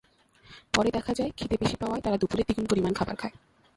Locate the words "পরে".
0.73-0.89